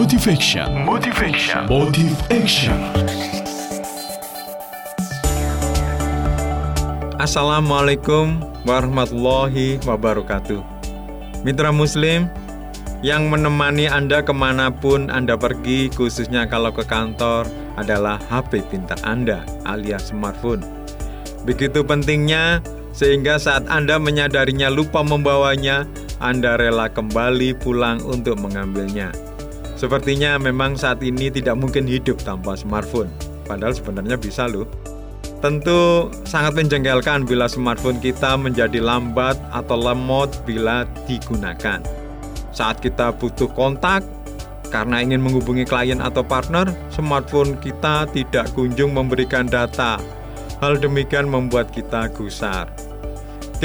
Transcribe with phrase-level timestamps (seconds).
[0.00, 0.88] Motivation.
[0.88, 1.68] Motivation.
[1.68, 2.80] Motive Action.
[7.20, 10.64] Assalamualaikum warahmatullahi wabarakatuh
[11.44, 12.32] Mitra Muslim
[13.04, 17.44] yang menemani Anda ke mana pun Anda pergi khususnya kalau ke kantor
[17.76, 20.64] adalah HP pintar Anda alias smartphone
[21.44, 22.64] Begitu pentingnya
[22.96, 25.84] sehingga saat Anda menyadarinya lupa membawanya
[26.24, 29.12] Anda rela kembali pulang untuk mengambilnya
[29.80, 33.08] Sepertinya memang saat ini tidak mungkin hidup tanpa smartphone
[33.48, 34.68] Padahal sebenarnya bisa loh
[35.40, 41.80] Tentu sangat menjengkelkan bila smartphone kita menjadi lambat atau lemot bila digunakan.
[42.52, 44.04] Saat kita butuh kontak,
[44.68, 49.96] karena ingin menghubungi klien atau partner, smartphone kita tidak kunjung memberikan data.
[50.60, 52.68] Hal demikian membuat kita gusar.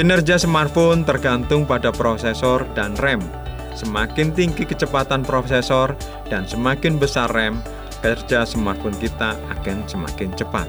[0.00, 3.20] Kinerja smartphone tergantung pada prosesor dan RAM.
[3.76, 5.92] Semakin tinggi kecepatan prosesor
[6.32, 7.60] dan semakin besar RAM,
[8.00, 10.64] kerja smartphone kita akan semakin cepat.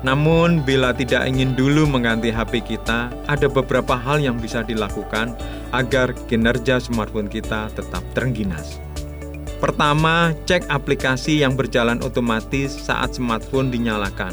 [0.00, 5.34] Namun, bila tidak ingin dulu mengganti HP kita, ada beberapa hal yang bisa dilakukan
[5.74, 8.78] agar kinerja smartphone kita tetap terengginas.
[9.58, 14.30] Pertama, cek aplikasi yang berjalan otomatis saat smartphone dinyalakan.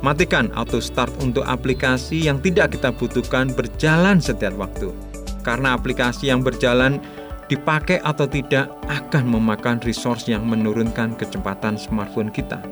[0.00, 4.94] Matikan auto start untuk aplikasi yang tidak kita butuhkan berjalan setiap waktu.
[5.42, 7.02] Karena aplikasi yang berjalan
[7.50, 12.62] dipakai atau tidak akan memakan resource yang menurunkan kecepatan smartphone kita.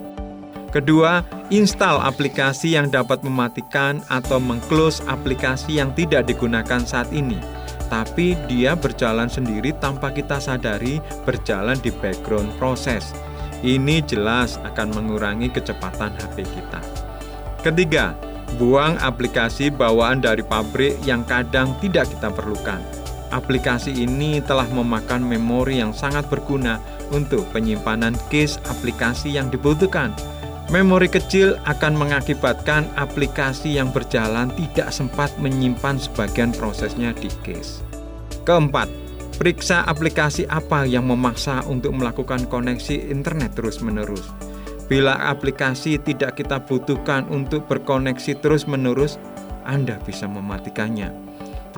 [0.68, 7.40] Kedua, install aplikasi yang dapat mematikan atau mengclose aplikasi yang tidak digunakan saat ini.
[7.88, 13.16] Tapi dia berjalan sendiri tanpa kita sadari berjalan di background proses.
[13.64, 16.84] Ini jelas akan mengurangi kecepatan HP kita.
[17.64, 18.12] Ketiga,
[18.60, 22.97] buang aplikasi bawaan dari pabrik yang kadang tidak kita perlukan.
[23.28, 26.80] Aplikasi ini telah memakan memori yang sangat berguna
[27.12, 30.16] untuk penyimpanan case aplikasi yang dibutuhkan
[30.68, 37.80] Memori kecil akan mengakibatkan aplikasi yang berjalan tidak sempat menyimpan sebagian prosesnya di cache.
[38.44, 38.84] Keempat,
[39.40, 44.28] periksa aplikasi apa yang memaksa untuk melakukan koneksi internet terus-menerus.
[44.92, 49.16] Bila aplikasi tidak kita butuhkan untuk berkoneksi terus-menerus,
[49.64, 51.08] Anda bisa mematikannya.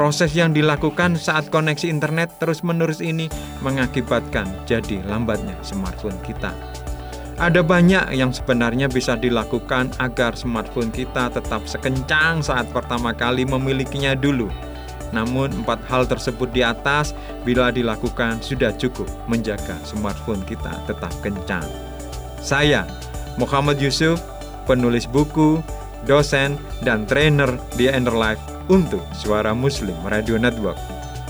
[0.00, 3.28] Proses yang dilakukan saat koneksi internet terus-menerus ini
[3.60, 6.56] mengakibatkan jadi lambatnya smartphone kita.
[7.36, 14.16] Ada banyak yang sebenarnya bisa dilakukan agar smartphone kita tetap sekencang saat pertama kali memilikinya
[14.16, 14.48] dulu.
[15.12, 17.12] Namun empat hal tersebut di atas
[17.44, 21.68] bila dilakukan sudah cukup menjaga smartphone kita tetap kencang.
[22.40, 22.88] Saya,
[23.36, 24.16] Muhammad Yusuf,
[24.64, 25.60] penulis buku,
[26.08, 26.56] dosen,
[26.88, 30.78] dan trainer di Life untuk Suara Muslim Radio Network.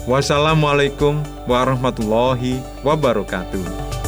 [0.04, 3.99] Wassalamualaikum warahmatullahi wabarakatuh.